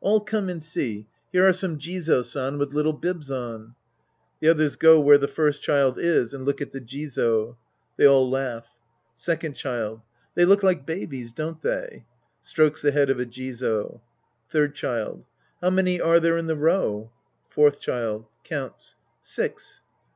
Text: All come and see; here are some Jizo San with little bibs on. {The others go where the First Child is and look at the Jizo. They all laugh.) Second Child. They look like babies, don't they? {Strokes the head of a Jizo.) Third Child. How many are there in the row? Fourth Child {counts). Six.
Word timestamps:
All 0.00 0.18
come 0.18 0.48
and 0.48 0.60
see; 0.60 1.06
here 1.30 1.48
are 1.48 1.52
some 1.52 1.78
Jizo 1.78 2.24
San 2.24 2.58
with 2.58 2.72
little 2.72 2.92
bibs 2.92 3.30
on. 3.30 3.76
{The 4.40 4.48
others 4.48 4.74
go 4.74 4.98
where 4.98 5.16
the 5.16 5.28
First 5.28 5.62
Child 5.62 5.96
is 5.96 6.34
and 6.34 6.44
look 6.44 6.60
at 6.60 6.72
the 6.72 6.80
Jizo. 6.80 7.54
They 7.96 8.04
all 8.04 8.28
laugh.) 8.28 8.66
Second 9.14 9.54
Child. 9.54 10.00
They 10.34 10.44
look 10.44 10.64
like 10.64 10.86
babies, 10.86 11.32
don't 11.32 11.62
they? 11.62 12.04
{Strokes 12.40 12.82
the 12.82 12.90
head 12.90 13.10
of 13.10 13.20
a 13.20 13.26
Jizo.) 13.26 14.00
Third 14.50 14.74
Child. 14.74 15.24
How 15.62 15.70
many 15.70 16.00
are 16.00 16.18
there 16.18 16.36
in 16.36 16.48
the 16.48 16.56
row? 16.56 17.12
Fourth 17.48 17.78
Child 17.78 18.26
{counts). 18.42 18.96
Six. 19.20 19.82